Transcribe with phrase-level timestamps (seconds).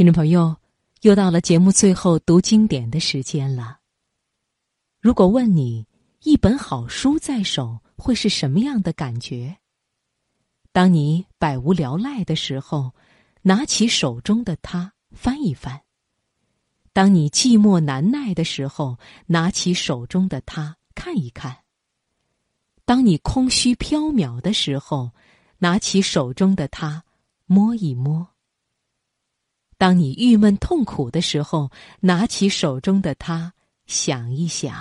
[0.00, 0.56] 听众朋友，
[1.02, 3.80] 又到了节目最后读经典的时间了。
[4.98, 5.86] 如果问你，
[6.22, 9.58] 一本好书在手会是什么样的感觉？
[10.72, 12.92] 当你百无聊赖的时候，
[13.42, 15.78] 拿起手中的它翻一翻；
[16.94, 18.96] 当你寂寞难耐的时候，
[19.26, 21.52] 拿起手中的它看一看；
[22.86, 25.10] 当你空虚缥缈的时候，
[25.58, 27.04] 拿起手中的它
[27.44, 28.26] 摸一摸；
[29.80, 31.70] 当你郁闷痛苦的时候，
[32.00, 33.54] 拿起手中的它
[33.86, 34.74] 想一想。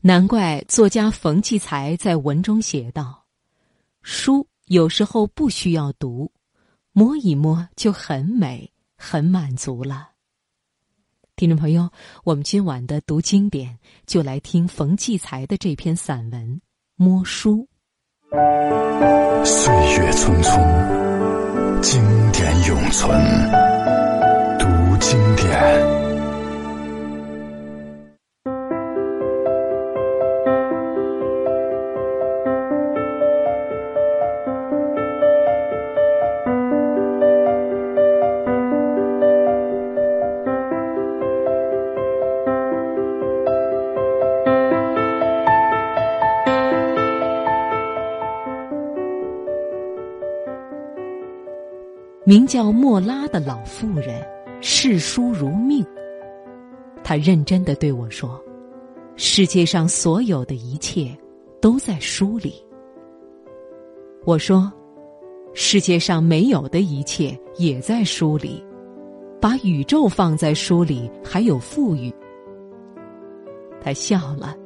[0.00, 3.24] 难怪作家冯骥才在文中写道
[4.02, 6.32] ：“书有时候不需要读，
[6.90, 10.08] 摸一摸就很美，很满足了。”
[11.36, 11.88] 听众朋友，
[12.24, 16.56] 我们今晚的读经典就来听冯骥才的这篇散文
[16.96, 17.68] 《摸书》。
[19.46, 20.91] 岁月匆匆，
[22.72, 23.61] 永存，
[52.32, 54.26] 名叫莫拉的老妇人
[54.62, 55.84] 视书如命。
[57.04, 58.42] 她认真的对我说
[59.16, 61.14] ：“世界上所有的一切
[61.60, 62.54] 都在书里。”
[64.24, 64.72] 我说
[65.52, 68.64] ：“世界上没有的一切也在书里，
[69.38, 72.10] 把宇宙放在书里还有富裕。”
[73.78, 74.56] 他笑了，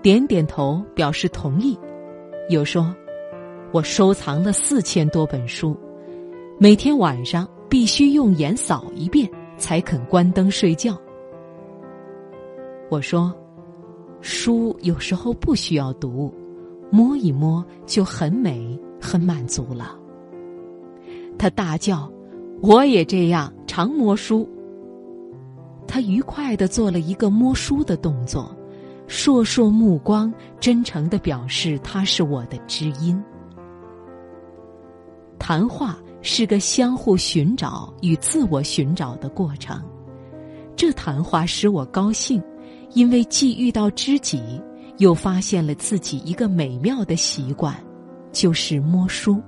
[0.00, 1.76] 点点头表示同意，
[2.48, 2.94] 又说
[3.74, 5.76] ：“我收藏了四千多本书。”
[6.60, 11.00] 每天晚上必须用眼扫一遍，才肯关灯睡觉。
[12.90, 13.32] 我说
[14.20, 16.34] ：“书有时候不需要读，
[16.90, 19.96] 摸一摸就很美，很满足了。”
[21.38, 22.10] 他大叫
[22.60, 24.48] ：“我也这样，常摸书。”
[25.86, 28.52] 他愉快的做了一个摸书的动作，
[29.06, 33.22] 烁烁目光，真诚的表示他是我的知音。
[35.38, 35.96] 谈话。
[36.30, 39.82] 是个相互寻找与自我寻找的过程。
[40.76, 42.40] 这谈话使我高兴，
[42.92, 44.60] 因为既遇到知己，
[44.98, 47.74] 又发现了自己一个美妙的习惯，
[48.30, 49.42] 就是摸书。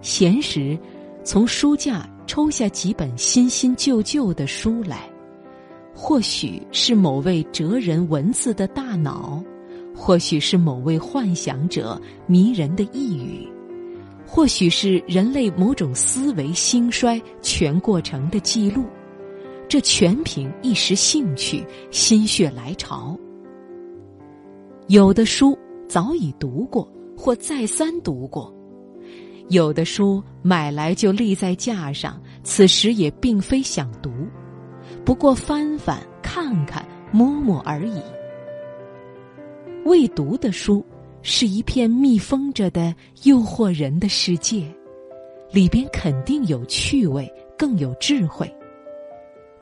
[0.00, 0.76] 闲时，
[1.22, 5.08] 从书架抽下几本新新旧旧的书来，
[5.94, 9.40] 或许是某位哲人文字的大脑，
[9.94, 13.48] 或许是某位幻想者迷人的呓语。
[14.32, 18.84] 或许是人类某种思维兴衰全过程的记录，
[19.68, 23.18] 这全凭一时兴趣、心血来潮。
[24.86, 25.58] 有的书
[25.88, 28.54] 早已读过或再三读过，
[29.48, 34.12] 有的书买来就立在架上，此时也并非想读，
[35.04, 38.00] 不过翻翻、看看、摸摸而已。
[39.84, 40.86] 未读的书。
[41.22, 42.94] 是一片密封着的
[43.24, 44.64] 诱惑人的世界，
[45.50, 48.50] 里边肯定有趣味，更有智慧。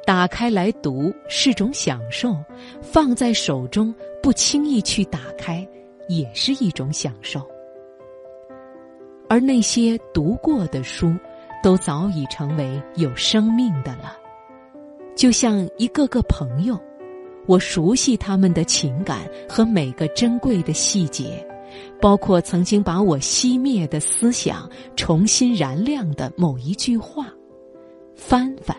[0.07, 2.37] 打开来读是种享受，
[2.81, 5.67] 放在手中不轻易去打开，
[6.09, 7.47] 也是一种享受。
[9.29, 11.15] 而那些读过的书，
[11.63, 14.17] 都早已成为有生命的了，
[15.15, 16.81] 就像一个个朋友。
[17.49, 21.43] 我熟悉他们的情感和每个珍贵的细节，
[21.99, 27.27] 包括曾经把我熄灭的思想重新燃亮的某一句话。
[28.15, 28.77] 翻翻，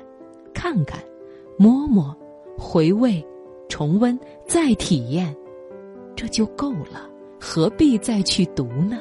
[0.53, 1.03] 看看，
[1.57, 2.15] 摸摸，
[2.55, 3.25] 回味，
[3.67, 5.35] 重温，再体验，
[6.15, 7.09] 这就够了，
[7.41, 8.99] 何必再去读呢？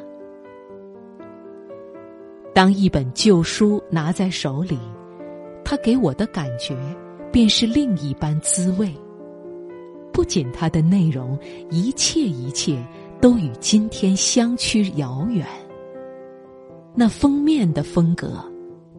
[2.54, 4.78] 当一本旧书拿在手里，
[5.62, 6.74] 它给我的感觉
[7.30, 8.90] 便是另一般滋味。
[10.18, 11.38] 不仅它的内容，
[11.70, 12.84] 一切一切
[13.20, 15.46] 都与今天相去遥远。
[16.92, 18.44] 那封面的风格，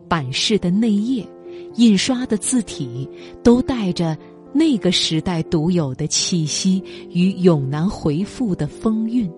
[0.08, 1.28] 版式的内页，
[1.76, 3.06] 印刷的字体，
[3.44, 4.18] 都带着
[4.54, 6.82] 那个时代独有的气息
[7.12, 9.30] 与永难回复的风韵，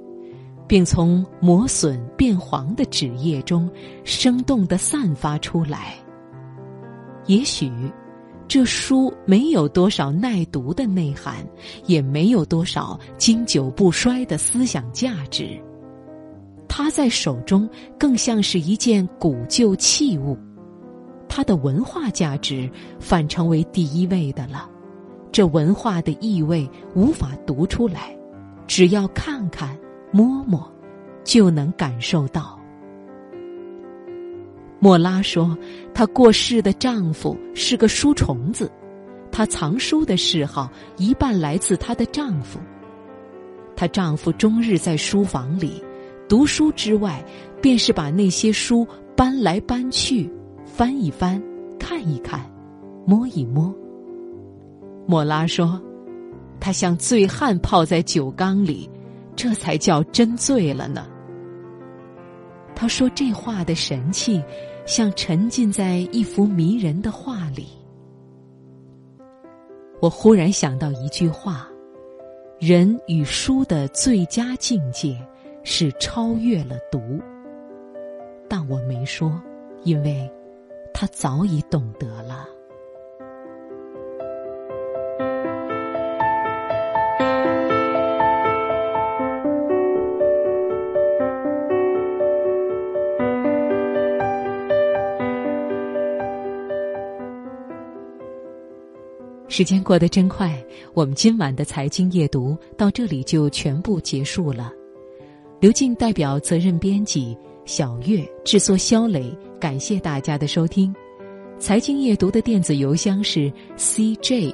[0.67, 3.67] 并从磨损变黄的纸页中
[4.03, 5.95] 生动的散发出来。
[7.25, 7.71] 也许。
[8.51, 11.37] 这书没有多少耐读的内涵，
[11.85, 15.57] 也没有多少经久不衰的思想价值。
[16.67, 20.37] 它在手中更像是一件古旧器物，
[21.29, 22.69] 它的文化价值
[22.99, 24.69] 反成为第一位的了。
[25.31, 28.13] 这文化的意味无法读出来，
[28.67, 29.79] 只要看看、
[30.11, 30.69] 摸摸，
[31.23, 32.59] 就能感受到。
[34.83, 35.55] 莫拉说
[35.93, 38.67] ：“她过世的丈夫是个书虫子，
[39.31, 40.67] 她藏书的嗜好
[40.97, 42.59] 一半来自她的丈夫。
[43.75, 45.83] 她丈夫终日在书房里
[46.27, 47.23] 读书之外，
[47.61, 48.85] 便是把那些书
[49.15, 50.27] 搬来搬去，
[50.65, 51.39] 翻一翻，
[51.77, 52.43] 看一看，
[53.05, 53.71] 摸一摸。”
[55.05, 55.79] 莫拉说
[56.59, 58.89] ：“他像醉汉泡在酒缸里，
[59.35, 61.05] 这才叫真醉了呢。”
[62.73, 64.41] 他说这话的神气，
[64.91, 67.69] 像沉浸在一幅迷人的画里。
[70.01, 71.65] 我忽然想到一句话
[72.59, 75.17] ：“人与书的最佳境界
[75.63, 76.99] 是超越了读。”
[78.49, 79.41] 但我没说，
[79.85, 80.29] 因为
[80.93, 82.45] 他早已懂得了。
[99.51, 100.49] 时间过得真快，
[100.93, 104.71] 我们今晚的财经夜读到这里就全部结束了。
[105.59, 110.95] 刘静代表责任编辑小月制作肖磊，感谢大家的收听。
[111.59, 114.53] 财经夜读的电子邮箱是 cjyd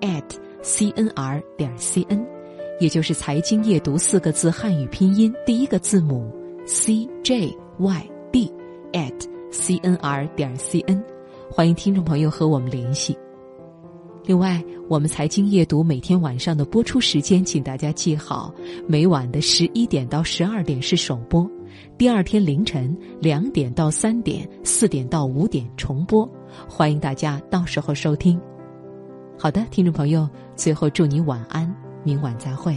[0.00, 0.22] at
[0.62, 2.24] cnr 点 cn，
[2.78, 6.32] 也就是财经夜读四个字汉语拼音第一个字母
[6.64, 7.56] cjyd
[8.92, 11.02] at cnr 点 cn，
[11.50, 13.18] 欢迎听众朋友和我们联系。
[14.24, 18.54] 另外，我们财经夜读每天晚上的播出时间，请大家记好：
[18.86, 21.48] 每晚的十一点到十二点是首播，
[21.96, 26.28] 第二天凌晨两点到三点、四点到五点重播。
[26.68, 28.40] 欢迎大家到时候收听。
[29.38, 31.74] 好的，听众朋友，最后祝你晚安，
[32.04, 32.76] 明晚再会。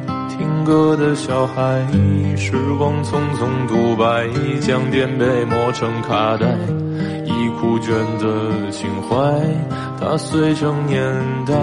[0.61, 1.81] 听歌的小孩，
[2.37, 4.27] 时光匆匆独白，
[4.59, 6.45] 将颠沛磨成卡带，
[7.25, 9.17] 已枯卷的情怀，
[9.99, 11.01] 它碎成年
[11.47, 11.55] 代。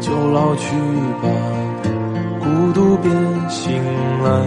[0.00, 0.76] 就老去
[1.20, 1.28] 吧，
[2.38, 3.10] 孤独别
[3.48, 3.82] 醒
[4.22, 4.46] 来，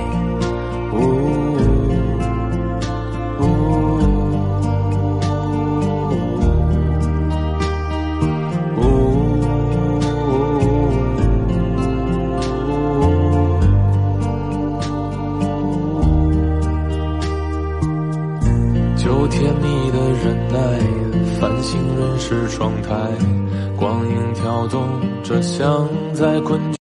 [25.31, 26.71] 着，想在困。